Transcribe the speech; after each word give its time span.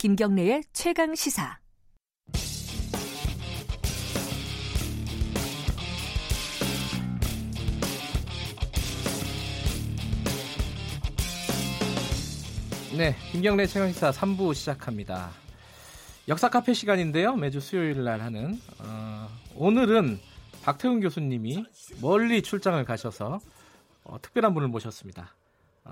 김경래의 0.00 0.62
최강 0.72 1.14
시사. 1.14 1.58
네, 12.96 13.14
김경래 13.30 13.66
최강 13.66 13.92
시사 13.92 14.10
3부 14.10 14.54
시작합니다. 14.54 15.32
역사 16.28 16.48
카페 16.48 16.72
시간인데요. 16.72 17.36
매주 17.36 17.60
수요일 17.60 18.02
날 18.02 18.22
하는 18.22 18.58
어, 18.78 19.28
오늘은 19.54 20.18
박태훈 20.62 21.00
교수님이 21.00 21.66
멀리 22.00 22.40
출장을 22.40 22.82
가셔서 22.86 23.38
어, 24.04 24.18
특별한 24.22 24.54
분을 24.54 24.68
모셨습니다. 24.68 25.34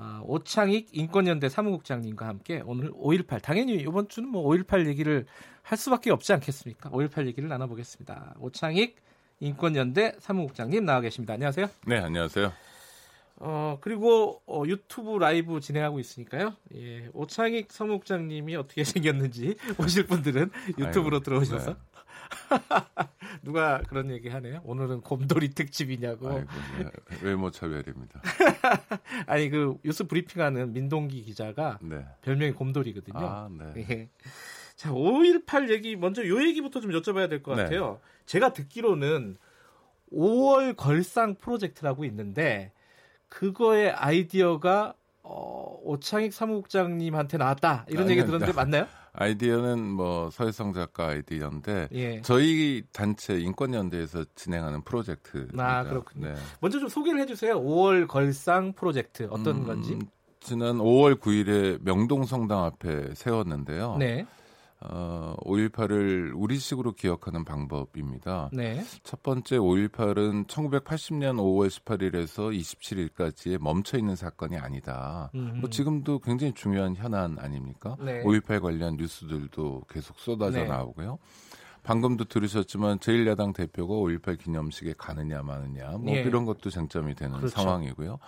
어, 0.00 0.22
오창익 0.24 0.90
인권연대 0.92 1.48
사무국장님과 1.48 2.28
함께 2.28 2.62
오늘 2.64 2.92
5.18 2.92 3.42
당연히 3.42 3.74
이번 3.74 4.08
주는 4.08 4.28
뭐 4.28 4.44
5.18 4.44 4.86
얘기를 4.86 5.26
할 5.62 5.76
수밖에 5.76 6.12
없지 6.12 6.32
않겠습니까? 6.34 6.88
5.18 6.90 7.26
얘기를 7.26 7.48
나눠보겠습니다. 7.48 8.36
오창익 8.38 8.96
인권연대 9.40 10.14
사무국장님 10.20 10.84
나와 10.84 11.00
계십니다. 11.00 11.34
안녕하세요. 11.34 11.66
네, 11.86 11.98
안녕하세요. 11.98 12.52
어 13.40 13.78
그리고 13.80 14.40
어, 14.46 14.62
유튜브 14.66 15.18
라이브 15.18 15.60
진행하고 15.60 15.98
있으니까요. 15.98 16.54
예, 16.74 17.08
오창익 17.12 17.72
사무국장님이 17.72 18.54
어떻게 18.54 18.82
생겼는지 18.84 19.56
오실 19.80 20.06
분들은 20.06 20.50
유튜브로 20.78 21.16
아이고, 21.16 21.20
들어오셔서 21.20 21.70
네. 21.72 21.76
누가 23.42 23.80
그런 23.88 24.10
얘기 24.10 24.28
하네요. 24.28 24.60
오늘은 24.64 25.00
곰돌이 25.02 25.50
특집이냐고. 25.50 26.28
아이고, 26.28 26.46
네, 26.78 26.90
외모 27.22 27.50
차별입니다. 27.50 28.20
아니 29.26 29.48
그 29.48 29.76
뉴스 29.84 30.04
브리핑하는 30.04 30.72
민동기 30.72 31.22
기자가 31.22 31.78
네. 31.82 32.04
별명이 32.22 32.52
곰돌이거든요. 32.52 33.18
아, 33.18 33.48
네. 33.50 33.86
예. 33.90 34.08
자, 34.76 34.90
5.18 34.92 35.70
얘기 35.70 35.96
먼저 35.96 36.26
요 36.26 36.40
얘기부터 36.40 36.80
좀 36.80 36.92
여쭤봐야 36.92 37.28
될것 37.28 37.56
네. 37.56 37.62
같아요. 37.64 38.00
제가 38.26 38.52
듣기로는 38.52 39.36
5월 40.12 40.76
걸상 40.76 41.34
프로젝트라고 41.34 42.04
있는데 42.04 42.72
그거의 43.28 43.90
아이디어가 43.90 44.94
어, 45.22 45.78
오창익 45.82 46.32
사무국장님한테 46.32 47.36
나왔다 47.36 47.84
이런 47.88 48.04
아니, 48.04 48.12
얘기 48.12 48.20
아니, 48.20 48.28
들었는데 48.28 48.52
맞나요? 48.54 48.86
아이디어는 49.20 49.90
뭐 49.90 50.30
서혜성 50.30 50.72
작가 50.72 51.08
아이디어인데 51.08 51.88
예. 51.92 52.22
저희 52.22 52.84
단체 52.92 53.38
인권연대에서 53.38 54.24
진행하는 54.36 54.82
프로젝트입니다. 54.82 55.78
아, 55.78 55.82
그렇군요. 55.82 56.28
네. 56.28 56.34
먼저 56.60 56.78
좀 56.78 56.88
소개를 56.88 57.20
해주세요. 57.20 57.60
5월 57.60 58.06
걸상 58.06 58.72
프로젝트 58.74 59.26
어떤 59.30 59.56
음, 59.56 59.64
건지. 59.64 59.98
지난 60.40 60.78
5월 60.78 61.18
9일에 61.20 61.82
명동 61.82 62.24
성당 62.24 62.64
앞에 62.64 63.14
세웠는데요. 63.14 63.96
네, 63.98 64.24
어, 64.80 65.34
5.18을 65.40 66.32
우리식으로 66.36 66.92
기억하는 66.92 67.44
방법입니다. 67.44 68.50
네, 68.52 68.84
첫 69.02 69.22
번째 69.22 69.56
5.18은 69.58 70.46
1980년 70.46 71.36
5월 71.36 71.68
18일에서 71.68 72.56
27일까지에 72.56 73.58
멈춰 73.58 73.98
있는 73.98 74.14
사건이 74.14 74.56
아니다. 74.56 75.30
음흠. 75.34 75.56
뭐 75.56 75.70
지금도 75.70 76.20
굉장히 76.20 76.52
중요한 76.52 76.94
현안 76.94 77.38
아닙니까? 77.40 77.96
네. 78.00 78.22
5.18 78.22 78.60
관련 78.60 78.96
뉴스들도 78.96 79.84
계속 79.88 80.18
쏟아져 80.18 80.60
네. 80.62 80.68
나오고요. 80.68 81.18
방금도 81.88 82.26
들으셨지만 82.26 82.98
제1야당 82.98 83.54
대표가 83.54 83.94
5.18 83.94 84.38
기념식에 84.38 84.92
가느냐 84.98 85.40
마느냐 85.40 85.92
뭐 85.92 86.14
예. 86.14 86.20
이런 86.20 86.44
것도 86.44 86.68
쟁점이 86.68 87.14
되는 87.14 87.38
그렇죠. 87.38 87.62
상황이고요. 87.62 88.18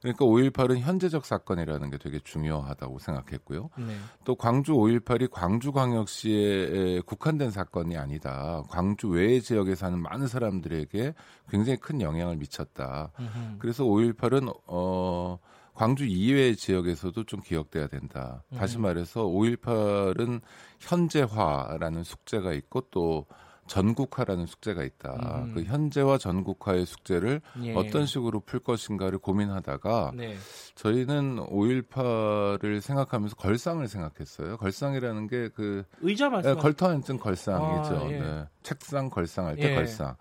그러니까 0.00 0.24
5.18은 0.24 0.78
현재적 0.78 1.26
사건이라는 1.26 1.90
게 1.90 1.98
되게 1.98 2.18
중요하다고 2.20 2.98
생각했고요. 2.98 3.68
네, 3.76 3.94
또 4.24 4.36
광주 4.36 4.72
5.18이 4.72 5.30
광주광역시에 5.30 7.02
국한된 7.04 7.50
사건이 7.50 7.98
아니다. 7.98 8.62
광주 8.70 9.08
외의 9.08 9.42
지역에 9.42 9.74
사는 9.74 10.00
많은 10.00 10.26
사람들에게 10.26 11.12
굉장히 11.50 11.76
큰 11.76 12.00
영향을 12.00 12.38
미쳤다. 12.38 13.12
음흠. 13.20 13.56
그래서 13.58 13.84
5.18은 13.84 14.50
어 14.66 15.38
광주 15.80 16.04
이외의 16.04 16.56
지역에서도 16.56 17.24
좀 17.24 17.40
기억돼야 17.40 17.86
된다. 17.86 18.44
다시 18.54 18.76
음. 18.76 18.82
말해서 18.82 19.22
5.18은 19.24 20.42
현재화라는 20.78 22.04
숙제가 22.04 22.52
있고 22.52 22.82
또 22.90 23.24
전국화라는 23.66 24.44
숙제가 24.44 24.84
있다. 24.84 25.42
음. 25.46 25.54
그 25.54 25.62
현재화 25.62 26.18
전국화의 26.18 26.84
숙제를 26.84 27.40
예. 27.62 27.74
어떤 27.74 28.04
식으로 28.04 28.40
풀 28.40 28.60
것인가를 28.60 29.20
고민하다가 29.20 30.12
네, 30.16 30.36
저희는 30.74 31.36
5.18을 31.46 32.82
생각하면서 32.82 33.36
걸상을 33.36 33.88
생각했어요. 33.88 34.58
걸상이라는 34.58 35.28
게 35.28 35.48
그 35.54 35.84
의자 36.02 36.28
말씀. 36.28 36.58
걸터 36.58 36.88
앉은 36.88 37.16
걸상이죠. 37.18 37.96
아, 37.96 38.10
예. 38.10 38.18
네. 38.20 38.44
책상 38.62 39.08
걸상할 39.08 39.56
때 39.56 39.70
예. 39.70 39.74
걸상. 39.76 40.14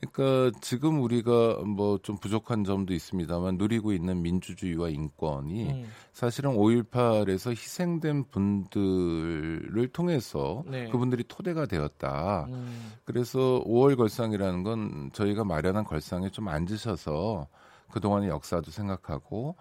그러니까 0.00 0.58
지금 0.60 1.02
우리가 1.02 1.62
뭐 1.64 1.96
좀 2.06 2.16
부족한 2.18 2.62
점도 2.62 2.94
있습니다만 2.94 3.56
누리고 3.56 3.92
있는 3.92 4.22
민주주의와 4.22 4.90
인권이 4.90 5.70
음, 5.70 5.84
사실은 6.12 6.52
5.18에서 6.52 7.50
희생된 7.50 8.24
분들을 8.30 9.88
통해서 9.88 10.62
네. 10.68 10.88
그분들이 10.88 11.24
토대가 11.26 11.66
되었다. 11.66 12.46
음, 12.48 12.92
그래서 13.04 13.62
5월 13.66 13.96
걸상이라는 13.96 14.62
건 14.62 15.10
저희가 15.12 15.44
마련한 15.44 15.82
걸상에 15.84 16.30
좀 16.30 16.46
앉으셔서 16.46 17.48
그동안의 17.90 18.28
역사도 18.28 18.70
생각하고 18.70 19.56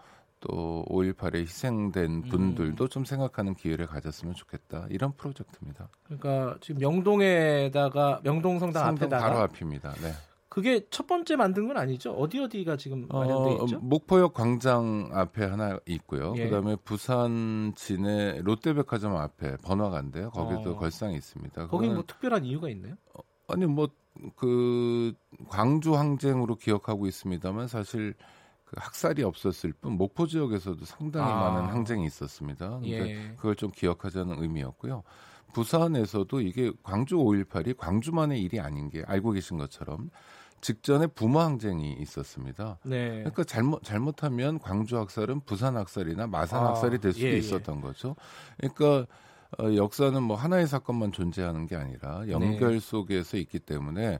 또 0.47 0.85
5.18에 0.89 1.35
희생된 1.35 2.11
음. 2.11 2.21
분들도 2.23 2.87
좀 2.87 3.05
생각하는 3.05 3.53
기회를 3.53 3.87
가졌으면 3.87 4.33
좋겠다. 4.35 4.87
이런 4.89 5.13
프로젝트입니다. 5.13 5.89
그러니까 6.03 6.57
지금 6.61 6.79
명동에다가 6.79 8.21
명동 8.23 8.59
성당 8.59 8.85
성당 8.85 9.05
앞에다가 9.05 9.23
바로 9.23 9.39
앞입니다. 9.43 9.93
네. 9.95 10.11
그게 10.49 10.85
첫 10.89 11.05
번째 11.05 11.35
만든 11.35 11.67
건 11.67 11.77
아니죠? 11.77 12.13
어디 12.13 12.39
어디가 12.39 12.77
지금 12.77 13.07
마련돼 13.09 13.59
어, 13.59 13.63
있죠? 13.65 13.79
목포역 13.79 14.33
광장 14.33 15.09
앞에 15.11 15.43
하나 15.43 15.77
있고요. 15.85 16.33
예. 16.37 16.45
그다음에 16.45 16.77
부산 16.77 17.73
진해 17.75 18.39
롯데백화점 18.41 19.17
앞에 19.17 19.57
번화가인데요. 19.57 20.29
거기도 20.29 20.71
어. 20.71 20.77
걸상이 20.77 21.15
있습니다. 21.15 21.67
거기 21.67 21.89
뭐 21.89 22.03
특별한 22.07 22.45
이유가 22.45 22.69
있나요? 22.69 22.95
아니 23.47 23.65
뭐 23.65 23.87
그 24.35 25.13
광주 25.49 25.95
항쟁으로 25.95 26.55
기억하고 26.55 27.07
있습니다만 27.07 27.67
사실 27.67 28.15
그 28.65 28.75
학살이 28.79 29.23
없었을 29.23 29.73
뿐 29.73 29.93
목포 29.93 30.27
지역에서도 30.27 30.83
상당히 30.85 31.31
아. 31.31 31.35
많은 31.35 31.69
항쟁이 31.69 32.05
있었습니다. 32.05 32.69
근데 32.79 32.89
예. 32.89 33.33
그걸 33.35 33.55
좀 33.55 33.71
기억하자는 33.71 34.41
의미였고요. 34.41 35.03
부산에서도 35.53 36.41
이게 36.41 36.71
광주 36.83 37.15
5.18이 37.15 37.77
광주만의 37.77 38.41
일이 38.41 38.59
아닌 38.59 38.89
게 38.89 39.03
알고 39.05 39.31
계신 39.31 39.57
것처럼 39.57 40.09
직전에 40.59 41.07
부모 41.07 41.39
항쟁이 41.39 41.93
있었습니다. 41.99 42.79
네. 42.83 43.09
그러니까 43.19 43.43
잘못 43.43 43.83
잘못하면 43.83 44.59
광주 44.59 44.97
학살은 44.97 45.41
부산 45.41 45.77
학살이나 45.77 46.27
마산 46.27 46.63
아, 46.63 46.69
학살이 46.69 46.99
될 46.99 47.13
수도 47.13 47.27
예, 47.27 47.33
예. 47.33 47.37
있었던 47.37 47.81
거죠. 47.81 48.15
그러니까 48.57 49.05
어, 49.59 49.75
역사는 49.75 50.21
뭐 50.23 50.35
하나의 50.35 50.67
사건만 50.67 51.11
존재하는 51.11 51.67
게 51.67 51.75
아니라 51.75 52.27
연결 52.29 52.73
네. 52.73 52.79
속에서 52.79 53.37
있기 53.37 53.59
때문에 53.59 54.19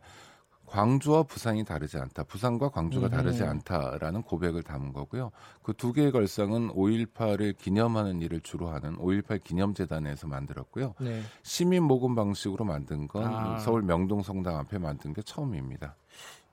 광주와 0.66 1.24
부산이 1.24 1.64
다르지 1.64 1.98
않다. 1.98 2.24
부산과 2.24 2.70
광주가 2.70 3.08
음. 3.08 3.12
다르지 3.12 3.44
않다라는 3.44 4.24
고백을 4.24 4.64
담은 4.64 4.94
거고요. 4.94 5.32
그 5.64 5.74
두 5.74 5.94
개의 5.94 6.12
걸상은 6.12 6.70
5.18을 6.70 7.58
기념하는 7.58 8.22
일을 8.22 8.42
주로 8.42 8.70
하는 8.70 8.96
5.18 8.98 9.44
기념재단에서 9.44 10.28
만들었고요. 10.28 10.96
네. 11.00 11.22
시민 11.44 11.84
모금 11.84 12.16
방식으로 12.16 12.66
만든 12.66 13.08
건 13.08 13.26
아. 13.26 13.60
서울 13.60 13.82
명동 13.84 14.24
성당 14.24 14.58
앞에 14.58 14.78
만든 14.80 15.14
게 15.14 15.22
처음입니다. 15.22 15.96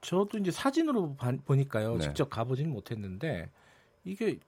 저도 0.00 0.38
이제 0.38 0.50
사진으로 0.50 1.14
봐- 1.14 1.32
보니까요. 1.44 1.94
네. 1.96 2.00
직접 2.04 2.28
가보지는 2.28 2.70
못했는데 2.72 3.50
이게 4.04 4.38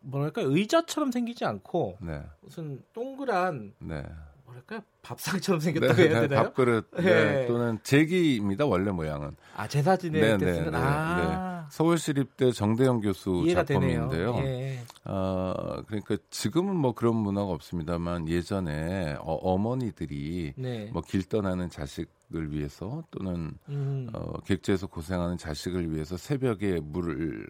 뭐랄까 0.00 0.42
의자처럼 0.42 1.10
생기지 1.12 1.44
않고 1.44 1.98
네. 2.00 2.22
무슨 2.40 2.82
동그란 2.92 3.74
네. 3.78 4.04
뭐랄까 4.48 4.82
밥상처럼 5.02 5.60
생겼다고 5.60 6.00
해야 6.00 6.20
되나요? 6.20 6.44
밥그릇 6.44 6.90
네. 6.96 7.02
네, 7.02 7.46
또는 7.46 7.78
제기입니다. 7.82 8.64
원래 8.64 8.90
모양은. 8.90 9.36
아 9.56 9.68
제사지낼 9.68 10.20
네, 10.20 10.38
때 10.38 10.44
네, 10.46 10.54
쓰는 10.54 10.72
네, 10.72 10.78
아 10.78 11.66
서울시립대 11.70 12.52
정대영 12.52 13.00
교수. 13.00 13.46
작품인데요. 13.52 14.36
예. 14.38 14.78
어, 15.04 15.82
그러니까 15.86 16.16
지금은 16.30 16.76
뭐 16.76 16.94
그런 16.94 17.16
문화가 17.16 17.50
없습니다만 17.52 18.28
예전에 18.28 19.16
어, 19.20 19.58
머니들이 19.58 20.54
네. 20.56 20.90
뭐길 20.92 21.24
떠나는 21.28 21.68
자식을 21.68 22.52
위해서 22.52 23.04
또는 23.10 23.52
음. 23.68 24.08
어, 24.14 24.40
객지에서 24.40 24.86
고생하는 24.86 25.36
자식을 25.36 25.92
위해서 25.94 26.16
새벽에 26.16 26.80
물을 26.82 27.46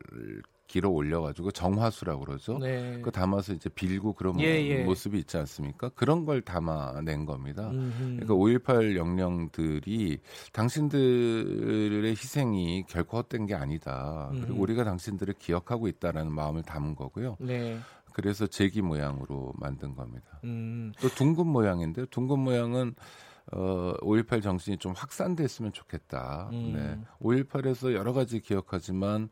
길어 0.69 0.91
올려가지고 0.91 1.51
정화수라고 1.51 2.21
그러죠. 2.21 2.59
네. 2.59 3.01
그 3.03 3.11
담아서 3.11 3.55
이제 3.55 3.71
빌고 3.71 4.13
그런 4.13 4.39
예, 4.39 4.45
예. 4.45 4.85
모습이 4.85 5.19
있지 5.19 5.39
않습니까? 5.39 5.89
그런 5.95 6.27
걸 6.27 6.43
담아낸 6.43 7.25
겁니다. 7.25 7.71
음흠. 7.71 7.99
그러니까 7.99 8.35
5.18 8.35 8.95
영령들이 8.95 10.21
당신들의 10.53 12.11
희생이 12.11 12.85
결코 12.87 13.17
헛된 13.17 13.47
게 13.47 13.55
아니다. 13.55 14.29
음. 14.33 14.43
그리고 14.43 14.61
우리가 14.61 14.85
당신들을 14.85 15.35
기억하고 15.39 15.89
있다라는 15.89 16.31
마음을 16.31 16.63
담은 16.63 16.95
거고요. 16.95 17.39
네. 17.41 17.79
그래서 18.13 18.47
제기 18.47 18.83
모양으로 18.83 19.55
만든 19.57 19.95
겁니다. 19.95 20.41
음, 20.45 20.93
또 21.01 21.09
둥근 21.09 21.47
모양인데 21.47 22.07
둥근 22.11 22.41
모양은 22.41 22.95
어, 23.53 23.95
5.18 24.03 24.43
정신이 24.43 24.77
좀 24.77 24.93
확산됐으면 24.95 25.73
좋겠다. 25.73 26.51
음. 26.53 26.73
네. 26.75 26.99
5.18에서 27.23 27.95
여러 27.95 28.13
가지 28.13 28.41
기억하지만 28.41 29.31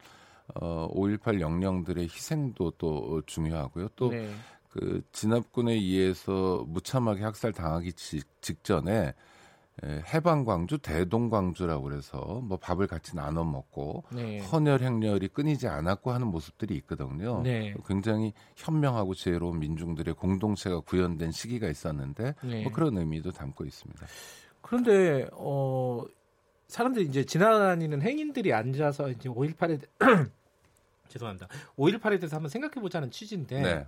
어, 0.54 0.88
5.18 0.94 1.40
영령들의 1.40 2.04
희생도 2.04 2.72
또 2.78 3.22
중요하고요. 3.26 3.88
또 3.96 4.10
네. 4.10 4.30
그 4.70 5.02
진압군에 5.12 5.72
의해서 5.72 6.64
무참하게 6.68 7.22
학살 7.24 7.52
당하기 7.52 7.92
직- 7.94 8.42
직전에 8.42 9.14
에, 9.84 10.02
해방광주, 10.14 10.78
대동광주라고 10.78 11.82
그래서 11.84 12.40
뭐 12.44 12.56
밥을 12.58 12.86
같이 12.86 13.14
나눠 13.14 13.44
먹고 13.44 14.04
네. 14.10 14.38
헌혈 14.40 14.80
행렬이 14.80 15.28
끊이지 15.28 15.68
않았고 15.68 16.12
하는 16.12 16.28
모습들이 16.28 16.74
있거든요. 16.76 17.42
네. 17.42 17.74
굉장히 17.86 18.32
현명하고 18.54 19.12
지혜로운 19.14 19.58
민중들의 19.58 20.14
공동체가 20.14 20.80
구현된 20.80 21.30
시기가 21.30 21.68
있었는데 21.68 22.34
네. 22.44 22.62
뭐 22.62 22.72
그런 22.72 22.96
의미도 22.96 23.32
담고 23.32 23.64
있습니다. 23.66 24.06
그런데 24.62 25.28
어 25.32 26.02
사람들이 26.68 27.06
이제 27.06 27.24
지나다니는 27.24 28.02
행인들이 28.02 28.52
앉아서 28.52 29.10
이제 29.10 29.28
5.18에 29.28 29.80
죄송합니다. 31.08 31.48
5.18에 31.76 32.20
대해서 32.20 32.36
한번 32.36 32.48
생각해 32.48 32.74
보자는 32.74 33.10
취지인데 33.10 33.60
네. 33.62 33.86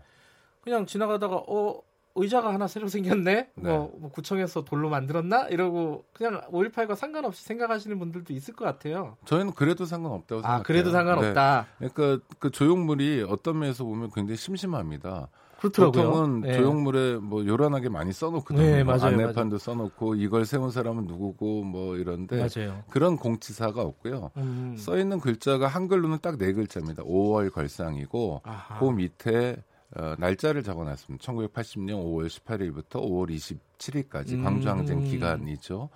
그냥 0.63 0.87
지나가다가 0.87 1.37
어 1.37 1.83
의자가 2.15 2.53
하나 2.53 2.67
새로 2.67 2.89
생겼네. 2.89 3.51
뭐, 3.55 3.93
뭐 3.97 4.11
구청에서 4.11 4.65
돌로 4.65 4.89
만들었나 4.89 5.49
이러고 5.49 6.05
그냥 6.13 6.41
5.18과 6.51 6.97
상관없이 6.97 7.45
생각하시는 7.45 7.97
분들도 7.99 8.33
있을 8.33 8.55
것 8.55 8.65
같아요. 8.65 9.17
저희는 9.25 9.53
그래도 9.53 9.85
상관없다고 9.85 10.43
생각해요. 10.43 10.61
아 10.61 10.63
그래도 10.63 10.91
상관없다. 10.91 11.67
네. 11.79 11.89
그러니까 11.89 12.25
그 12.39 12.51
조형물이 12.51 13.27
어떤 13.29 13.59
면에서 13.59 13.85
보면 13.85 14.11
굉장히 14.13 14.37
심심합니다. 14.37 15.29
그렇더라고요. 15.59 16.05
보통은 16.05 16.41
네. 16.43 16.57
조형물에 16.57 17.17
뭐 17.17 17.45
요란하게 17.47 17.89
많이 17.89 18.13
써놓거든요. 18.13 18.63
네, 18.65 18.85
맞아요, 18.85 19.07
안내판도 19.07 19.59
써놓고 19.59 20.15
이걸 20.15 20.45
세운 20.47 20.71
사람은 20.71 21.05
누구고 21.07 21.65
뭐 21.65 21.97
이런데 21.97 22.37
맞아요. 22.39 22.83
그런 22.91 23.17
공치사가 23.17 23.83
없고요. 23.83 24.31
음. 24.37 24.77
써 24.79 24.99
있는 24.99 25.19
글자가 25.21 25.67
한글로는 25.67 26.19
딱 26.23 26.39
네 26.39 26.53
글자입니다. 26.53 27.03
5월 27.03 27.53
걸상이고 27.53 28.43
아하. 28.45 28.79
그 28.79 28.85
밑에 28.91 29.57
어, 29.97 30.15
날짜를 30.19 30.63
적어놨습니다. 30.63 31.25
1980년 31.25 32.05
5월 32.05 32.29
18일부터 32.29 33.01
5월 33.01 33.31
27일까지 33.31 34.35
음. 34.35 34.45
광주항쟁 34.45 35.05
기간이죠. 35.05 35.89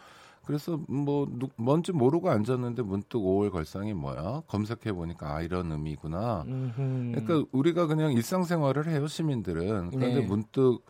그래서 0.44 0.78
뭐 0.88 1.26
누- 1.30 1.48
뭔지 1.56 1.92
모르고 1.92 2.28
앉았는데 2.30 2.82
문득 2.82 3.18
5월 3.18 3.50
걸상이 3.50 3.94
뭐야? 3.94 4.42
검색해 4.48 4.92
보니까 4.92 5.36
아 5.36 5.40
이런 5.42 5.70
의미구나. 5.70 6.44
음흠. 6.48 7.12
그러니까 7.20 7.48
우리가 7.52 7.86
그냥 7.86 8.12
일상생활을 8.12 8.88
해요 8.88 9.06
시민들은 9.06 9.90
그런데 9.90 10.20
네. 10.20 10.26
문득 10.26 10.84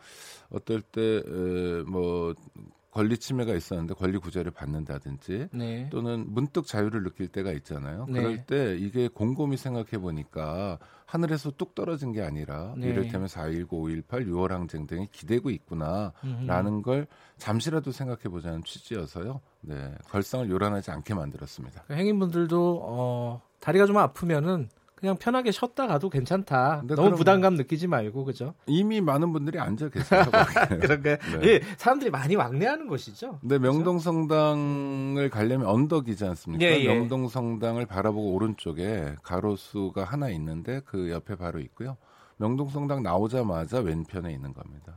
어떨 0.51 0.81
때 0.81 1.21
뭐 1.87 2.33
권리 2.93 3.17
침해가 3.17 3.55
있었는데 3.55 3.95
권리 3.95 4.19
구제를 4.19 4.51
받는다든지 4.51 5.47
네. 5.51 5.89
또는 5.89 6.27
문득 6.29 6.67
자유를 6.67 7.01
느낄 7.01 7.27
때가 7.27 7.51
있잖아요. 7.53 8.05
네. 8.07 8.21
그럴 8.21 8.45
때 8.45 8.77
이게 8.77 9.07
곰곰이 9.07 9.57
생각해 9.57 9.97
보니까 9.99 10.77
하늘에서 11.07 11.49
뚝 11.57 11.73
떨어진 11.73 12.11
게 12.11 12.21
아니라 12.21 12.75
네. 12.77 12.89
이를테면 12.89 13.27
4.19, 13.27 13.67
5.18, 13.67 14.27
6월 14.27 14.49
항쟁 14.49 14.85
등이 14.85 15.07
기대고 15.11 15.49
있구나라는 15.49 16.71
음흠. 16.71 16.81
걸 16.83 17.07
잠시라도 17.37 17.91
생각해 17.91 18.25
보자는 18.29 18.63
취지여서요. 18.63 19.41
네, 19.61 19.91
걸상을 20.09 20.47
요란하지 20.47 20.91
않게 20.91 21.15
만들었습니다. 21.15 21.85
그 21.87 21.95
행인분들도 21.95 22.79
어, 22.83 23.41
다리가 23.59 23.87
좀 23.87 23.97
아프면은 23.97 24.69
그냥 25.03 25.17
편하게 25.17 25.51
쉬었다 25.51 25.85
가도 25.85 26.09
괜찮다. 26.09 26.83
네, 26.87 26.95
너무. 26.95 27.17
부담감 27.17 27.55
느끼지 27.55 27.87
말고 27.87 28.23
그죠? 28.23 28.53
이미 28.67 29.01
많은 29.01 29.33
분들이 29.33 29.59
앉아 29.59 29.89
계세요. 29.89 30.23
그런가? 30.79 31.17
네. 31.17 31.39
예, 31.43 31.61
사람들이 31.75 32.09
많이 32.09 32.37
왕래하는 32.37 32.87
곳이죠. 32.87 33.39
근데 33.41 33.59
명동성당을 33.59 35.29
가려면 35.29 35.67
언덕이지 35.67 36.23
않습니까? 36.23 36.63
예, 36.63 36.79
예. 36.79 36.87
명동성당을 36.87 37.85
바라보고 37.85 38.31
오른쪽에 38.33 39.17
가로수가 39.23 40.05
하나 40.05 40.29
있는데 40.29 40.79
그 40.85 41.11
옆에 41.11 41.35
바로 41.35 41.59
있고요. 41.59 41.97
명동성당 42.37 43.03
나오자마자 43.03 43.79
왼편에 43.79 44.31
있는 44.31 44.53
겁니다. 44.53 44.95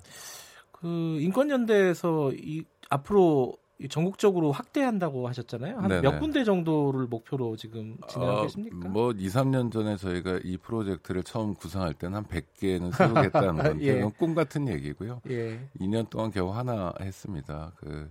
그 0.70 1.18
인권연대에서 1.20 2.30
이 2.34 2.62
앞으로 2.90 3.56
이 3.56 3.65
전국적으로 3.90 4.52
확대한다고 4.52 5.28
하셨잖아요. 5.28 5.78
한. 5.78 6.00
몇 6.00 6.18
군데 6.18 6.44
정도를 6.44 7.06
목표로 7.06 7.56
지금 7.56 7.96
진행하고 8.08 8.38
어, 8.38 8.42
계십니까? 8.42 8.88
뭐 8.88 9.12
2, 9.12 9.28
3년 9.28 9.70
전에 9.70 9.96
저희가 9.96 10.40
이 10.44 10.56
프로젝트를 10.56 11.22
처음 11.22 11.54
구상할 11.54 11.92
때는 11.94 12.16
한 12.16 12.24
100개는 12.24 12.92
세우겠다는 12.94 13.56
건데 13.62 13.84
예. 13.86 14.10
꿈 14.18 14.34
같은 14.34 14.68
얘기고요. 14.68 15.20
예. 15.28 15.60
2년 15.78 16.08
동안 16.08 16.30
겨우 16.30 16.50
하나 16.50 16.92
했습니다. 17.00 17.72
그 17.76 18.10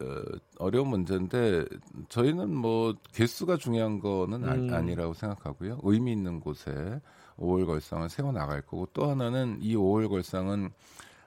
어, 0.00 0.22
어려운 0.58 0.88
문제인데 0.88 1.64
저희는 2.08 2.54
뭐 2.54 2.94
개수가 3.12 3.56
중요한 3.56 3.98
거는 3.98 4.44
음. 4.44 4.74
아, 4.74 4.80
니라고 4.80 5.12
생각하고요. 5.12 5.80
의미 5.82 6.12
있는 6.12 6.40
곳에 6.40 7.00
5월 7.38 7.66
걸상을 7.66 8.08
세워 8.08 8.32
나갈 8.32 8.62
거고 8.62 8.88
또 8.92 9.10
하나는 9.10 9.58
이 9.60 9.74
5월 9.76 10.08
걸상은 10.08 10.70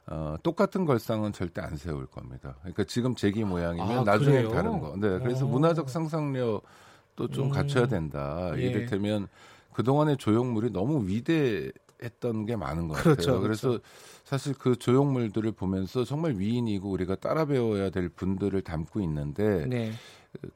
어, 0.08 0.36
똑같은 0.44 0.86
걸상은 0.86 1.32
절대 1.32 1.62
안 1.62 1.78
세울 1.78 2.06
겁니다. 2.06 2.56
그러니까 2.62 2.84
지금 2.86 3.16
제기 3.16 3.44
모양이면 3.44 4.00
아, 4.00 4.04
나중에 4.04 4.44
그래요? 4.44 4.50
다른 4.50 4.80
거. 4.80 4.96
네, 4.98 5.20
그래서 5.20 5.46
오. 5.46 5.50
문화적 5.50 5.90
상상력도 5.90 7.28
좀 7.32 7.46
음. 7.46 7.50
갖춰야 7.50 7.88
된다. 7.88 8.52
예. 8.58 8.62
이를테면 8.62 9.28
그동안의 9.74 10.18
조형물이 10.18 10.72
너무 10.72 11.08
위대했던 11.08 12.46
게 12.46 12.56
많은 12.56 12.88
것 12.88 13.02
그렇죠, 13.02 13.22
같아요. 13.22 13.42
그래서 13.42 13.80
사실 14.24 14.54
그 14.54 14.76
조형물들을 14.76 15.52
보면서 15.54 16.04
정말 16.04 16.36
위인이고 16.38 16.90
우리가 16.90 17.16
따라 17.16 17.46
배워야 17.46 17.90
될 17.90 18.10
분들을 18.10 18.60
담고 18.62 19.02
있는데 19.02 19.66
네. 19.68 19.92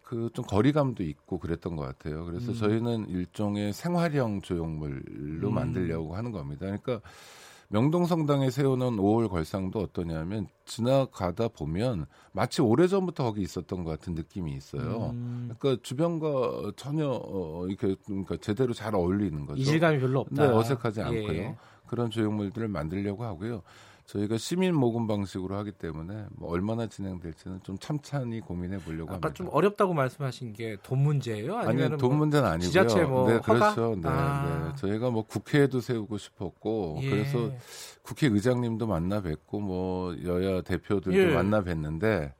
그좀 0.03 0.45
거리감도 0.45 1.03
있고 1.03 1.37
그랬던 1.39 1.75
것 1.75 1.83
같아요. 1.83 2.25
그래서 2.25 2.51
음. 2.51 2.55
저희는 2.55 3.09
일종의 3.09 3.73
생활형 3.73 4.41
조형물로 4.41 5.49
음. 5.49 5.53
만들려고 5.53 6.15
하는 6.15 6.31
겁니다. 6.31 6.61
그러니까 6.61 7.01
명동성당에 7.69 8.49
세워놓은 8.49 8.97
5월 8.97 9.29
걸상도 9.29 9.79
어떠냐면 9.79 10.47
지나가다 10.65 11.47
보면 11.49 12.05
마치 12.31 12.61
오래전부터 12.61 13.23
거기 13.23 13.41
있었던 13.41 13.83
것 13.83 13.89
같은 13.89 14.13
느낌이 14.13 14.53
있어요. 14.53 15.11
음, 15.13 15.51
그러니까 15.57 15.81
주변과 15.83 16.73
전혀 16.75 17.07
어, 17.09 17.65
이렇게 17.67 17.95
그러니까 18.05 18.37
제대로 18.37 18.73
잘 18.73 18.95
어울리는 18.95 19.45
거죠. 19.45 19.61
이질감이 19.61 19.99
별로 19.99 20.21
없다. 20.21 20.47
네, 20.47 20.53
어색하지 20.53 21.01
않고요. 21.01 21.33
예. 21.33 21.55
그런 21.87 22.09
조형물들을 22.09 22.67
만들려고 22.67 23.23
하고요. 23.23 23.61
저희가 24.05 24.37
시민 24.37 24.75
모금 24.75 25.07
방식으로 25.07 25.55
하기 25.57 25.71
때문에 25.71 26.25
뭐 26.35 26.51
얼마나 26.51 26.85
진행될지는 26.85 27.61
좀 27.63 27.77
참찬히 27.79 28.39
고민해 28.39 28.77
보려고 28.79 29.05
아까 29.09 29.13
합니다. 29.15 29.33
좀 29.33 29.47
어렵다고 29.51 29.93
말씀하신 29.95 30.53
게 30.53 30.77
돈 30.83 30.99
문제예요? 30.99 31.57
아니 31.57 31.69
아니면 31.81 31.97
돈 31.97 32.17
문제는 32.17 32.47
아니고요. 32.47 32.67
지자체 32.67 33.03
뭐 33.03 33.27
네, 33.27 33.33
허가? 33.37 33.73
그렇죠. 33.73 33.95
네, 33.95 34.07
아. 34.07 34.69
네. 34.69 34.75
저희가 34.75 35.09
뭐 35.09 35.23
국회에도 35.23 35.81
세우고 35.81 36.19
싶었고 36.19 36.99
예. 37.01 37.09
그래서 37.09 37.51
국회 38.03 38.27
의장님도 38.27 38.85
만나 38.85 39.21
뵙고 39.21 39.59
뭐 39.59 40.15
여야 40.23 40.61
대표들도 40.61 41.17
예. 41.17 41.33
만나 41.33 41.63
뵀는데 41.63 42.33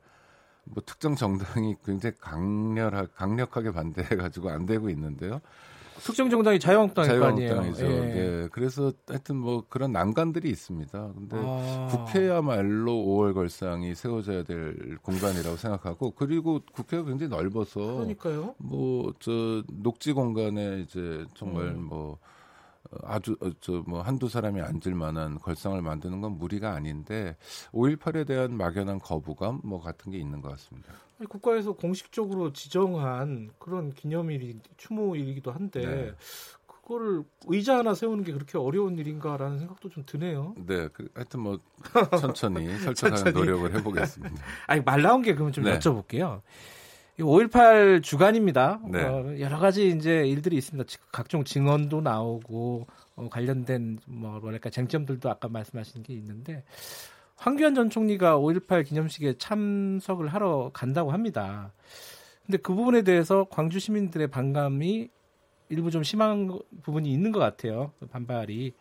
뭐 0.64 0.82
특정 0.86 1.14
정당이 1.16 1.76
굉장히 1.84 2.14
강렬하, 2.20 3.06
강력하게 3.06 3.72
반대해 3.72 4.08
가지고 4.16 4.50
안 4.50 4.66
되고 4.66 4.88
있는데요. 4.90 5.40
특정 6.02 6.30
정당이 6.30 6.60
자유한국당일. 6.60 7.10
자유한국당이죠. 7.10 7.86
예. 7.86 7.90
네. 7.90 8.48
그래서 8.52 8.92
하여튼 9.08 9.36
뭐 9.36 9.64
그런 9.68 9.92
난관들이 9.92 10.48
있습니다. 10.48 11.12
근데 11.14 11.36
아. 11.38 11.88
국회야말로 11.90 12.92
5월 12.92 13.34
걸상이 13.34 13.94
세워져야 13.94 14.44
될 14.44 14.98
공간이라고 15.02 15.56
생각하고 15.56 16.12
그리고 16.12 16.60
국회가 16.72 17.04
굉장히 17.04 17.30
넓어서 17.30 17.80
그러니까요. 17.80 18.54
뭐 18.58 19.12
저 19.20 19.62
녹지 19.72 20.12
공간에 20.12 20.80
이제 20.80 21.24
정말 21.34 21.66
음. 21.66 21.84
뭐 21.84 22.12
어, 22.12 22.18
아주 23.02 23.36
저뭐 23.60 24.02
한두 24.02 24.28
사람이 24.28 24.60
앉을 24.60 24.94
만한 24.94 25.38
걸상을 25.38 25.80
만드는 25.80 26.20
건 26.20 26.38
무리가 26.38 26.72
아닌데 26.72 27.36
5.18에 27.72 28.26
대한 28.26 28.56
막연한 28.56 28.98
거부감 28.98 29.60
뭐 29.64 29.80
같은 29.80 30.12
게 30.12 30.18
있는 30.18 30.40
것 30.40 30.50
같습니다. 30.50 30.92
아니, 31.18 31.28
국가에서 31.28 31.72
공식적으로 31.72 32.52
지정한 32.52 33.50
그런 33.58 33.92
기념일이 33.92 34.58
추모일이기도 34.76 35.50
한데 35.52 35.80
네. 35.80 36.12
그거를 36.66 37.24
의자 37.46 37.78
하나 37.78 37.94
세우는 37.94 38.22
게 38.22 38.32
그렇게 38.32 38.58
어려운 38.58 38.96
일인가라는 38.98 39.58
생각도 39.58 39.88
좀 39.88 40.04
드네요. 40.06 40.54
네, 40.56 40.88
그, 40.92 41.08
하여튼 41.14 41.40
뭐 41.40 41.58
천천히 42.20 42.66
설득하는 42.78 43.16
천천히. 43.16 43.32
노력을 43.32 43.74
해보겠습니다. 43.74 44.36
아니 44.68 44.80
말 44.82 45.02
나온 45.02 45.22
게 45.22 45.34
그러면 45.34 45.52
좀 45.52 45.64
네. 45.64 45.78
여쭤볼게요. 45.78 46.42
5.18 47.18 48.02
주간입니다. 48.02 48.80
네. 48.88 49.02
어, 49.02 49.34
여러 49.40 49.58
가지 49.58 49.88
이제 49.88 50.26
일들이 50.26 50.56
있습니다. 50.56 50.86
지- 50.86 50.98
각종 51.12 51.44
증언도 51.44 52.00
나오고 52.02 52.86
어, 53.16 53.28
관련된 53.30 53.98
뭐 54.06 54.38
뭐랄까 54.40 54.68
쟁점들도 54.70 55.30
아까 55.30 55.48
말씀하신 55.48 56.02
게 56.02 56.12
있는데 56.14 56.62
황교안 57.36 57.74
전 57.74 57.88
총리가 57.90 58.38
5.18 58.38 58.84
기념식에 58.86 59.34
참석을 59.38 60.28
하러 60.28 60.70
간다고 60.74 61.10
합니다. 61.12 61.72
근데 62.44 62.58
그 62.58 62.74
부분에 62.74 63.02
대해서 63.02 63.46
광주 63.50 63.78
시민들의 63.80 64.28
반감이 64.28 65.08
일부 65.70 65.90
좀 65.90 66.02
심한 66.02 66.46
거- 66.46 66.60
부분이 66.82 67.10
있는 67.10 67.32
것 67.32 67.38
같아요. 67.40 67.92
그 67.98 68.06
반발이 68.06 68.72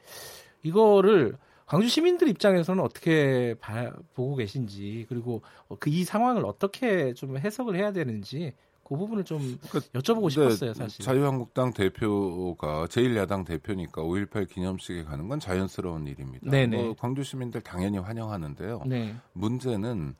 이거를 0.64 1.38
광주 1.66 1.88
시민들 1.90 2.28
입장에서는 2.28 2.84
어떻게 2.84 3.56
봐, 3.60 3.92
보고 4.14 4.36
계신지 4.36 5.06
그리고 5.10 5.42
그 5.80 5.90
이 5.90 6.04
상황을 6.04 6.46
어떻게 6.46 7.14
좀 7.14 7.38
해석을 7.38 7.76
해야 7.76 7.92
되는지 7.94 8.54
그 8.84 8.96
부분을 8.98 9.24
좀 9.24 9.40
그러니까, 9.70 10.00
여쭤보고 10.00 10.30
싶었어요, 10.30 10.74
사실. 10.74 11.04
자유한국당 11.04 11.74
대표가 11.74 12.86
제1야당 12.86 13.46
대표니까 13.46 14.04
5.18 14.04 14.48
기념식에 14.48 15.04
가는 15.06 15.28
건 15.28 15.40
자연스러운 15.40 16.06
일입니다. 16.06 16.52
네네. 16.52 16.78
뭐 16.78 16.96
광주 17.00 17.24
시민들 17.24 17.62
당연히 17.62 17.98
환영하는데요. 17.98 18.84
네. 18.86 19.16
문제는 19.34 20.16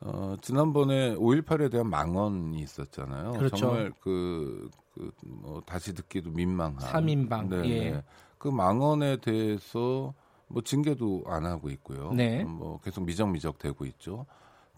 어, 0.00 0.36
지난번에 0.42 1.14
5.18에 1.14 1.70
대한 1.70 1.88
망언이 1.88 2.58
있었잖아요. 2.60 3.32
그렇죠. 3.32 3.56
정말 3.56 3.92
그, 4.00 4.68
그, 4.92 5.10
뭐, 5.24 5.62
다시 5.64 5.94
듣기도 5.94 6.30
민망한. 6.30 6.76
3인방. 6.78 7.48
네. 7.48 7.70
예. 7.70 8.02
그 8.36 8.48
망언에 8.48 9.16
대해서 9.18 10.12
뭐 10.48 10.62
징계도 10.62 11.24
안 11.26 11.46
하고 11.46 11.70
있고요. 11.70 12.12
네. 12.12 12.44
뭐 12.44 12.78
계속 12.80 13.04
미적미적 13.04 13.58
되고 13.58 13.84
있죠. 13.86 14.26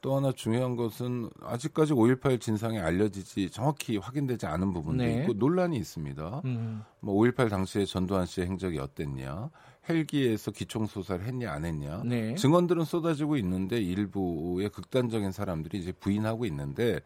또 0.03 0.15
하나 0.15 0.31
중요한 0.31 0.77
것은 0.77 1.31
아직까지 1.43 1.93
5.18 1.93 2.41
진상이 2.41 2.79
알려지지 2.79 3.51
정확히 3.51 3.97
확인되지 3.97 4.47
않은 4.47 4.73
부분도 4.73 5.03
네. 5.03 5.21
있고 5.23 5.33
논란이 5.33 5.77
있습니다. 5.79 6.43
음. 6.45 6.85
뭐5.18 7.03 7.51
당시에 7.51 7.85
전두환 7.87 8.27
씨의 8.27 8.47
행적이 8.47 8.79
어땠냐, 8.79 9.51
헬기에서 9.89 10.51
기총 10.51 10.87
수사를 10.87 11.25
했냐 11.25 11.51
안 11.51 11.65
했냐, 11.65 12.03
네. 12.05 12.35
증언들은 12.35 12.85
쏟아지고 12.85 13.37
있는데 13.39 13.81
일부의 13.81 14.69
극단적인 14.69 15.33
사람들이 15.33 15.79
이제 15.79 15.93
부인하고 15.93 16.45
있는데 16.47 17.01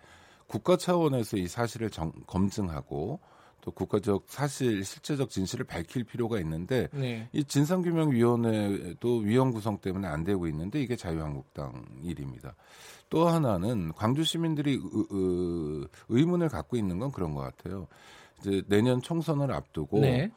국가 0.46 0.76
차원에서 0.76 1.36
이 1.36 1.46
사실을 1.46 1.90
정, 1.90 2.12
검증하고 2.26 3.20
또 3.60 3.70
국가적 3.70 4.24
사실 4.26 4.84
실체적 4.84 5.30
진실을 5.30 5.64
밝힐 5.64 6.04
필요가 6.04 6.38
있는데 6.40 6.88
네. 6.92 7.28
이 7.32 7.44
진상규명위원회도 7.44 9.18
위원 9.18 9.52
구성 9.52 9.78
때문에 9.78 10.08
안 10.08 10.24
되고 10.24 10.46
있는데 10.46 10.80
이게 10.80 10.96
자유한국당 10.96 11.84
일입니다. 12.02 12.54
또 13.08 13.28
하나는 13.28 13.92
광주 13.92 14.24
시민들이 14.24 14.74
의, 14.74 15.86
의문을 16.08 16.48
갖고 16.48 16.76
있는 16.76 16.98
건 16.98 17.10
그런 17.12 17.34
것 17.34 17.40
같아요. 17.42 17.86
이제 18.40 18.62
내년 18.68 19.02
총선을 19.02 19.52
앞두고 19.52 20.00
네. 20.00 20.30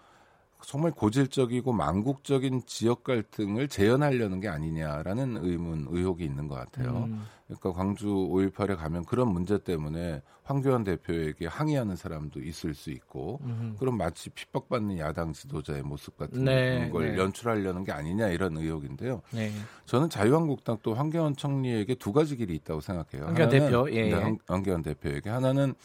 정말 0.66 0.92
고질적이고 0.92 1.74
망국적인 1.74 2.64
지역 2.66 3.04
갈등을 3.04 3.68
재현하려는 3.68 4.40
게 4.40 4.48
아니냐라는 4.48 5.38
의문, 5.42 5.88
의혹이 5.90 6.24
있는 6.24 6.48
것 6.48 6.56
같아요. 6.56 7.06
음. 7.10 7.24
그러니까 7.48 7.74
광주 7.74 8.08
5.18에 8.08 8.78
가면 8.78 9.06
그런 9.06 9.32
문제 9.32 9.58
때문에 9.58 10.22
황교안 10.44 10.84
대표에게 10.84 11.48
항의하는 11.48 11.96
사람도 11.96 12.42
있을 12.42 12.74
수 12.74 12.90
있고, 12.92 13.40
음. 13.44 13.76
그럼 13.80 13.98
마치 13.98 14.30
핍박받는 14.30 14.98
야당 14.98 15.34
지도자의 15.34 15.84
모습 15.84 16.18
같은 16.18 16.44
네, 16.44 16.90
걸 16.90 17.12
네. 17.12 17.18
연출하려는 17.18 17.84
게 17.84 17.92
아니냐 17.92 18.30
이런 18.30 18.58
의혹인데요. 18.58 19.22
네. 19.32 19.52
저는 19.86 20.10
자유한국당 20.10 20.78
또 20.82 20.94
황교안 20.94 21.36
총리에게 21.36 21.96
두 21.96 22.12
가지 22.12 22.36
길이 22.36 22.56
있다고 22.56 22.82
생각해요. 22.82 23.28
황교안 23.28 23.50
대표, 23.50 23.92
예, 23.92 24.04
네, 24.04 24.12
예. 24.12 24.38
황교안 24.48 24.82
대표에게 24.82 25.30
하나는 25.30 25.76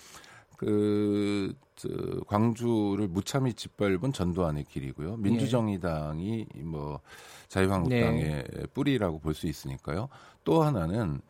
그 0.59 1.55
저, 1.77 1.89
광주를 2.27 3.07
무참히 3.09 3.55
짓밟은 3.55 4.13
전두환의 4.13 4.65
길이고요. 4.65 5.17
민주정의당이 5.17 6.47
뭐 6.65 7.01
자유한국당의 7.49 8.25
네. 8.25 8.67
뿌리라고 8.75 9.21
볼 9.21 9.35
수 9.35 9.47
있으니까요. 9.47 10.09
또 10.45 10.63
하나는 10.63 11.21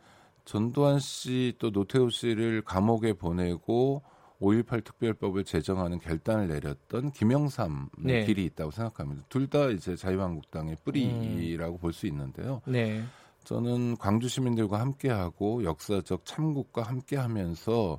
전두환 0.47 0.99
씨 0.99 1.52
또 1.58 1.70
노태우 1.70 2.08
씨를 2.11 2.62
감옥에 2.62 3.12
보내고 3.12 4.02
5.18 4.40 4.82
특별법을 4.85 5.44
제정하는 5.44 5.99
결단을 5.99 6.49
내렸던 6.49 7.11
김영삼의 7.11 7.88
네. 7.99 8.25
길이 8.25 8.47
있다고 8.47 8.70
생각합니다. 8.70 9.25
둘 9.28 9.49
다 9.50 9.68
이제 9.68 9.94
자유한국당의 9.94 10.78
뿌리라고 10.85 11.76
음. 11.76 11.78
볼수 11.78 12.06
있는데요. 12.06 12.62
네. 12.66 13.02
저는 13.44 13.97
광주 13.99 14.28
시민들과 14.28 14.80
함께하고 14.80 15.64
역사적 15.64 16.25
참국과 16.25 16.82
함께하면서 16.82 17.99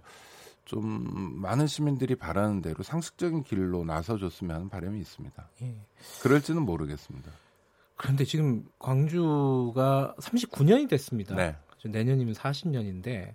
좀 0.69 1.41
많은 1.41 1.65
시민들이 1.65 2.13
바라는 2.13 2.61
대로 2.61 2.83
상식적인 2.83 3.41
길로 3.41 3.83
나서줬으면 3.85 4.55
하는 4.55 4.69
바람이 4.69 4.99
있습니다. 4.99 5.49
예. 5.63 5.75
그럴지는 6.21 6.61
모르겠습니다. 6.61 7.31
그런데 7.95 8.23
지금 8.23 8.63
광주가 8.77 10.13
39년이 10.19 10.88
됐습니다. 10.88 11.35
네. 11.35 11.55
내년이면 11.83 12.35
40년인데 12.35 13.33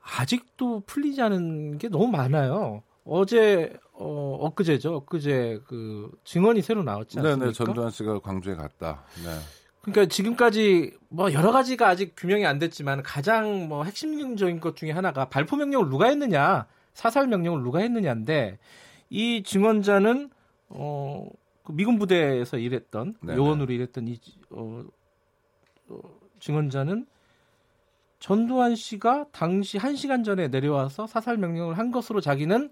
아직도 0.00 0.84
풀리지 0.86 1.20
않은 1.20 1.78
게 1.78 1.88
너무 1.88 2.06
많아요. 2.06 2.84
어제 3.04 3.76
어 3.92 4.38
엊그제죠. 4.42 4.94
엊그제 4.98 5.62
그 5.66 6.12
증언이 6.22 6.62
새로 6.62 6.84
나왔지 6.84 7.18
않습니까? 7.18 7.44
네네 7.44 7.52
전두환 7.54 7.90
씨가 7.90 8.20
광주에 8.20 8.54
갔다. 8.54 9.02
네. 9.24 9.36
그러니까 9.82 10.06
지금까지 10.06 10.96
뭐 11.08 11.32
여러 11.32 11.52
가지가 11.52 11.88
아직 11.88 12.14
규명이 12.16 12.44
안 12.46 12.58
됐지만 12.58 13.02
가장 13.02 13.68
뭐 13.68 13.84
핵심적인 13.84 14.60
것 14.60 14.76
중에 14.76 14.90
하나가 14.90 15.28
발포 15.28 15.56
명령을 15.56 15.88
누가 15.88 16.06
했느냐, 16.06 16.66
사살 16.94 17.26
명령을 17.28 17.62
누가 17.62 17.78
했느냐인데 17.80 18.58
이 19.10 19.42
증언자는 19.42 20.30
어, 20.68 21.28
그 21.62 21.72
미군 21.72 21.98
부대에서 21.98 22.58
일했던 22.58 23.16
네네. 23.22 23.38
요원으로 23.38 23.72
일했던 23.72 24.08
이 24.08 24.20
어, 24.50 24.84
어, 25.88 26.00
증언자는 26.40 27.06
전두환 28.18 28.74
씨가 28.74 29.26
당시 29.32 29.78
1시간 29.78 30.24
전에 30.24 30.48
내려와서 30.48 31.06
사살 31.06 31.36
명령을 31.36 31.78
한 31.78 31.90
것으로 31.92 32.20
자기는 32.20 32.70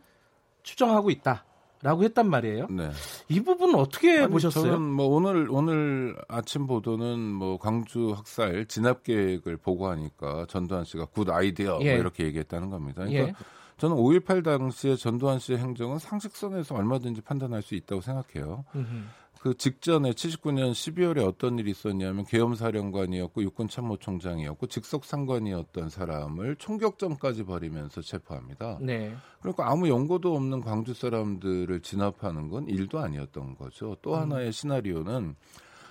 추정하고 0.62 1.10
있다. 1.10 1.44
라고 1.86 2.02
했단 2.02 2.28
말이에요. 2.28 2.66
네. 2.68 2.90
이 3.28 3.40
부분은 3.40 3.76
어떻게 3.76 4.18
아니, 4.18 4.28
보셨어요? 4.28 4.64
저는 4.64 4.82
뭐 4.82 5.06
오늘 5.06 5.46
오늘 5.48 6.16
아침 6.26 6.66
보도는 6.66 7.20
뭐 7.20 7.58
광주 7.58 8.10
학살 8.10 8.66
진압 8.66 9.04
계획을 9.04 9.56
보고하니까 9.58 10.46
전두환 10.48 10.82
씨가 10.82 11.04
good 11.04 11.30
idea 11.30 11.76
뭐 11.76 11.84
예. 11.84 11.92
뭐 11.92 12.00
이렇게 12.00 12.24
얘기했다는 12.24 12.70
겁니다. 12.70 13.04
그러니까 13.04 13.28
예. 13.28 13.34
저는 13.76 13.94
5.18 13.94 14.42
당시에 14.42 14.96
전두환 14.96 15.38
씨의 15.38 15.58
행정은 15.58 16.00
상식선에서 16.00 16.74
얼마든지 16.74 17.20
판단할 17.20 17.62
수 17.62 17.76
있다고 17.76 18.00
생각해요. 18.00 18.64
음흠. 18.74 19.04
그 19.46 19.56
직전에 19.56 20.10
79년 20.10 20.72
12월에 20.72 21.24
어떤 21.24 21.56
일이 21.60 21.70
있었냐면 21.70 22.24
계엄사령관이었고 22.24 23.44
육군 23.44 23.68
참모총장이었고 23.68 24.66
직속 24.66 25.04
상관이었던 25.04 25.88
사람을 25.88 26.56
총격전까지 26.56 27.44
벌이면서 27.44 28.00
체포합니다. 28.00 28.78
네. 28.80 29.14
그러니까 29.38 29.70
아무 29.70 29.88
연고도 29.88 30.34
없는 30.34 30.62
광주 30.62 30.94
사람들을 30.94 31.78
진압하는 31.82 32.48
건 32.48 32.66
일도 32.66 32.98
아니었던 32.98 33.54
거죠. 33.54 33.96
또 34.02 34.14
음. 34.14 34.22
하나의 34.22 34.50
시나리오는 34.50 35.36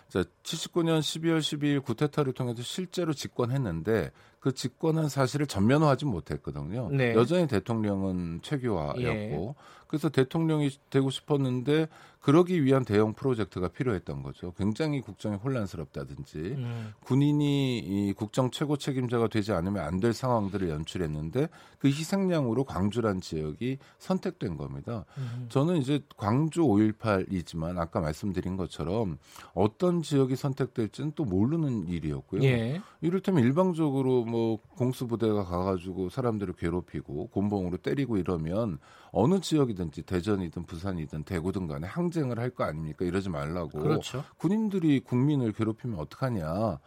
자, 0.09 0.24
79년 0.43 1.00
12월 1.00 1.39
12일 1.39 1.81
구테타를 1.81 2.33
통해서 2.33 2.62
실제로 2.62 3.13
집권했는데 3.13 4.12
그 4.45 4.53
집권한 4.53 5.09
사실을 5.09 5.47
전면화하지 5.47 6.05
못했거든요. 6.05 6.89
네. 6.91 7.15
여전히 7.15 7.47
대통령은 7.47 8.41
최규화였고 8.43 9.01
예. 9.01 9.53
그래서 9.87 10.09
대통령이 10.09 10.69
되고 10.91 11.09
싶었는데 11.09 11.87
그러기 12.19 12.63
위한 12.63 12.83
대형 12.83 13.13
프로젝트가 13.13 13.67
필요했던 13.67 14.23
거죠. 14.23 14.51
굉장히 14.57 14.99
국정이 14.99 15.35
혼란스럽다든지 15.35 16.37
음. 16.37 16.93
군인이 17.05 17.77
이 17.77 18.13
국정 18.13 18.49
최고 18.49 18.77
책임자가 18.77 19.27
되지 19.27 19.51
않으면 19.51 19.83
안 19.83 19.99
될 19.99 20.11
상황들을 20.11 20.69
연출했는데 20.69 21.47
그 21.79 21.87
희생양으로 21.87 22.65
광주란 22.65 23.21
지역이 23.21 23.77
선택된 23.99 24.57
겁니다. 24.57 25.05
음. 25.17 25.45
저는 25.49 25.77
이제 25.77 26.01
광주 26.17 26.63
5.18이지만 26.63 27.77
아까 27.79 28.01
말씀드린 28.01 28.57
것처럼 28.57 29.17
어떤 29.53 30.01
지역이 30.01 30.35
선택될지는 30.35 31.13
또 31.15 31.23
모르는 31.23 31.87
일이었고요. 31.87 32.43
예. 32.43 32.81
이를테면 33.01 33.43
일방적으로 33.43 34.25
뭐 34.25 34.35
공수부대가 34.77 35.44
가가지고 35.46 36.10
사람들을 36.10 36.54
괴롭히고 36.56 37.27
곤봉으로 37.27 37.77
때리고 37.77 38.18
이러면 38.18 38.80
어느 39.12 39.39
지역이든지 39.39 40.04
대전이든 40.04 40.63
부산이든 40.65 41.24
대구든 41.24 41.68
간에 41.68 41.88
항쟁을 41.88 42.39
할 42.39 42.50
거 42.56 42.63
아닙니까? 42.63 43.04
이러지 43.06 43.30
말라고. 43.30 43.80
그렇죠. 43.80 44.24
군인들이 44.38 45.01
국민을 45.01 45.51
괴롭히면 45.51 46.00
어떡하냐. 46.00 46.80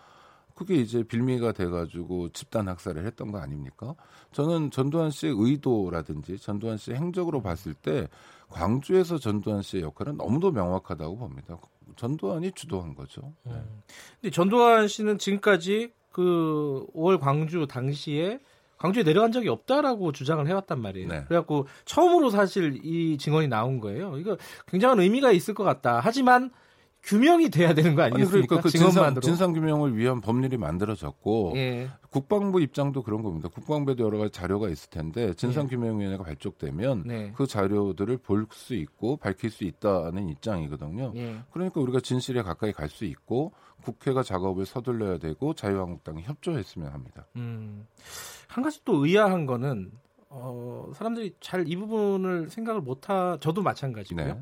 그게 0.55 0.75
이제 0.75 1.03
빌미가 1.05 1.53
돼가지고 1.53 2.31
집단 2.31 2.67
학살을 2.69 3.07
했던 3.07 3.31
거 3.31 3.39
아닙니까? 3.39 3.95
저는 4.33 4.71
전두환 4.73 5.11
씨의 5.11 5.35
의도라든지 5.37 6.39
전두환 6.39 6.77
씨의 6.79 6.97
행적으로 6.97 7.41
봤을 7.43 7.75
때 7.75 8.09
광주에서 8.49 9.19
전두환 9.19 9.63
씨의 9.63 9.85
역할은 9.85 10.17
너무도 10.17 10.51
명확하다고 10.51 11.17
봅니다. 11.17 11.59
전두환이 11.97 12.51
주도한 12.53 12.95
거죠. 12.95 13.35
네. 13.45 13.53
음. 13.53 13.83
근데 14.21 14.31
전두환 14.33 14.89
씨는 14.89 15.19
지금까지 15.19 15.93
그 16.11 16.87
5월 16.95 17.21
광주 17.21 17.67
당시에 17.67 18.41
광주에 18.79 19.03
내려간 19.03 19.33
적이 19.33 19.49
없다라고 19.49 20.13
주장을 20.13 20.47
해왔단 20.47 20.81
말이에요. 20.81 21.09
네. 21.09 21.25
그래갖고 21.27 21.67
처음으로 21.85 22.31
사실 22.31 22.81
이 22.85 23.19
증언이 23.19 23.49
나온 23.49 23.81
거예요. 23.81 24.17
이거 24.19 24.37
굉장한 24.69 25.01
의미가 25.01 25.33
있을 25.33 25.55
것 25.55 25.65
같다. 25.65 26.01
하지만 26.03 26.51
규명이 27.09 27.49
돼야 27.49 27.73
되는 27.73 27.95
거 27.95 28.03
아니겠습니까? 28.03 28.37
아니 28.37 28.47
그러니까 28.47 28.61
그 28.61 28.71
진상, 28.71 29.21
진상 29.21 29.53
규명을 29.55 29.97
위한 29.97 30.21
법률이 30.21 30.59
만들어졌고 30.59 31.53
예. 31.57 31.89
국방부 32.11 32.61
입장도 32.61 33.03
그런 33.03 33.23
겁니다. 33.23 33.49
국방부에도 33.49 34.05
여러 34.05 34.19
가지 34.19 34.31
자료가 34.33 34.69
있을 34.69 34.91
텐데 34.91 35.33
진상규명위원회가 35.35 36.23
예. 36.23 36.27
발족되면 36.27 37.05
네. 37.07 37.33
그 37.35 37.47
자료들을 37.47 38.19
볼 38.19 38.47
수 38.53 38.75
있고 38.75 39.17
밝힐 39.17 39.51
수 39.51 39.65
있다는 39.65 40.29
입장이거든요. 40.29 41.13
예. 41.17 41.41
그러니까 41.51 41.81
우리가 41.81 42.01
진실에 42.01 42.43
가까이 42.43 42.73
갈 42.73 42.89
수 42.91 43.05
있고 43.07 43.53
국회가 43.83 44.23
작업을 44.23 44.67
서둘러야 44.67 45.19
되고 45.19 45.55
자유한국당이 45.55 46.23
협조했으면 46.23 46.93
합니다. 46.93 47.27
음, 47.37 47.87
한 48.49 48.65
가지 48.65 48.81
또 48.85 49.07
의아한 49.07 49.47
거는 49.47 49.93
어, 50.31 50.91
사람들이 50.95 51.37
잘 51.41 51.67
이 51.69 51.77
부분을 51.77 52.51
생각을 52.51 52.81
못하 52.83 53.39
저도 53.41 53.63
마찬가지고요. 53.63 54.27
네. 54.27 54.41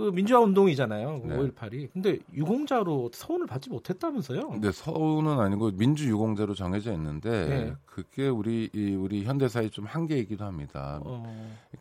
그 0.00 0.10
민주화 0.12 0.40
운동이잖아요. 0.40 1.20
네. 1.26 1.36
5.18이. 1.36 1.90
근데 1.92 2.18
유공자로 2.32 3.10
서운을 3.12 3.46
받지 3.46 3.68
못했다면서요? 3.68 4.48
근데 4.48 4.72
서운은 4.72 5.38
아니고 5.38 5.72
민주 5.72 6.08
유공자로 6.08 6.54
정해져 6.54 6.90
있는데 6.94 7.30
네. 7.46 7.74
그게 7.84 8.26
우리 8.26 8.70
이, 8.72 8.94
우리 8.94 9.24
현대사의 9.24 9.68
좀 9.68 9.84
한계이기도 9.84 10.42
합니다. 10.42 11.02
어... 11.04 11.22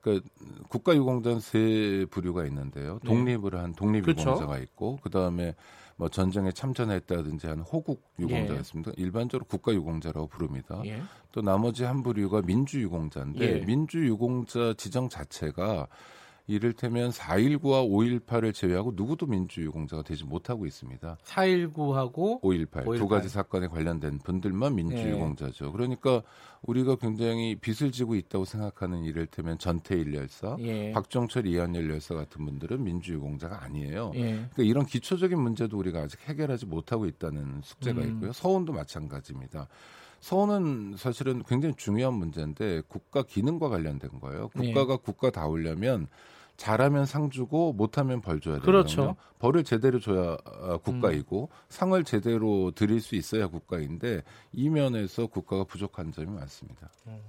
그러니까 0.02 0.28
국가 0.68 0.94
유공자는 0.94 1.40
세 1.40 2.06
부류가 2.12 2.46
있는데요. 2.48 3.00
네. 3.04 3.08
독립을 3.08 3.56
한 3.56 3.74
독립 3.74 4.02
그렇죠. 4.02 4.32
유공자가 4.32 4.58
있고 4.58 4.98
그다음에 4.98 5.56
뭐 5.96 6.10
전쟁에 6.10 6.52
참전했다든지 6.52 7.48
한 7.48 7.60
호국 7.62 8.04
유공자가 8.20 8.56
예. 8.56 8.60
있습니다. 8.60 8.92
일반적으로 8.98 9.46
국가 9.48 9.74
유공자라고 9.74 10.28
부릅니다. 10.28 10.82
예. 10.86 11.02
또 11.32 11.42
나머지 11.42 11.86
한 11.86 12.04
부류가 12.04 12.42
민주 12.42 12.82
유공자인데 12.82 13.62
예. 13.62 13.66
민주 13.66 14.06
유공자 14.06 14.74
지정 14.76 15.08
자체가 15.08 15.88
이를테면 16.50 17.12
4.19와 17.12 17.88
5.18을 17.88 18.56
제외하고 18.56 18.94
누구도 18.96 19.28
민주유공자가 19.28 20.02
되지 20.02 20.26
못하고 20.26 20.66
있습니다. 20.66 21.18
4.19하고 21.24 22.42
5.18, 22.42 22.86
5.18. 22.86 22.98
두 22.98 23.08
가지 23.08 23.30
사건에 23.30 23.68
관련된 23.68 24.18
분들만 24.18 24.74
민주유공자죠. 24.74 25.66
네. 25.66 25.72
그러니까 25.72 26.24
우리가 26.64 26.96
굉장히 26.96 27.56
빚을 27.56 27.92
지고 27.92 28.16
있다고 28.16 28.46
생각하는 28.46 29.04
이를테면 29.04 29.60
전태일 29.60 30.16
열사, 30.16 30.58
예. 30.62 30.92
박정철 30.92 31.46
이한열 31.46 31.88
열사 31.88 32.16
같은 32.16 32.44
분들은 32.44 32.84
민주유공자가 32.84 33.64
아니에요. 33.64 34.12
예. 34.16 34.22
그러니까 34.22 34.64
이런 34.64 34.86
기초적인 34.88 35.40
문제도 35.40 35.78
우리가 35.78 36.00
아직 36.00 36.20
해결하지 36.28 36.66
못하고 36.66 37.06
있다는 37.06 37.62
숙제가 37.64 38.02
음. 38.02 38.10
있고요. 38.10 38.34
서운도 38.34 38.74
마찬가지입니다. 38.74 39.68
서운은 40.20 40.96
사실은 40.98 41.44
굉장히 41.48 41.76
중요한 41.76 42.16
문제인데 42.16 42.82
국가 42.88 43.22
기능과 43.22 43.70
관련된 43.70 44.20
거예요. 44.20 44.50
국가가 44.50 44.98
네. 44.98 45.02
국가다우려면 45.04 46.08
잘하면 46.60 47.06
상 47.06 47.30
주고 47.30 47.72
못하면 47.72 48.20
벌 48.20 48.42
줘야 48.42 48.56
되거든요. 48.56 48.72
그렇죠. 48.72 49.16
벌을 49.40 49.64
제대로 49.64 49.98
줘야 50.00 50.36
아, 50.44 50.78
국가이고 50.78 51.50
음. 51.50 51.56
상을 51.70 52.04
제대로 52.04 52.72
드릴 52.72 53.00
수 53.00 53.16
있어야 53.16 53.48
국가인데 53.48 54.24
이 54.52 54.70
면에서 54.70 55.28
국가가 55.28 55.64
부족한 55.64 56.12
점이 56.12 56.28
많습니다. 56.28 56.90
음. 57.08 57.22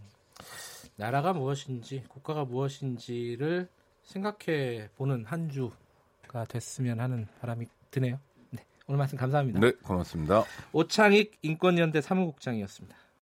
나라가 0.97 1.33
무엇인지 1.33 2.03
국가가 2.09 2.45
무엇인지를 2.45 3.69
생각해 4.03 4.89
보는 4.97 5.25
한 5.25 5.49
주가 5.49 6.45
됐으면 6.49 6.99
하는 6.99 7.29
바람이 7.41 7.67
드네요. 7.93 8.19
네, 8.51 8.65
오늘 8.89 8.99
말씀 8.99 9.17
감사합니다. 9.17 9.61
네, 9.61 9.71
고맙습니다. 9.85 10.43
오창익 10.73 11.39
인권연대 11.43 12.01
사무국장이었습니다. 12.01 12.97